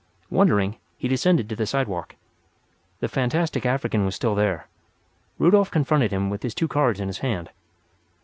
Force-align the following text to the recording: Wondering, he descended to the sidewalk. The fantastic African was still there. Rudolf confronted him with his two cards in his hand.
Wondering, 0.31 0.77
he 0.97 1.07
descended 1.07 1.47
to 1.47 1.55
the 1.55 1.67
sidewalk. 1.67 2.15
The 3.01 3.07
fantastic 3.07 3.67
African 3.67 4.03
was 4.03 4.15
still 4.15 4.33
there. 4.33 4.65
Rudolf 5.37 5.69
confronted 5.69 6.09
him 6.09 6.31
with 6.31 6.41
his 6.41 6.55
two 6.55 6.67
cards 6.67 6.99
in 6.99 7.05
his 7.05 7.19
hand. 7.19 7.51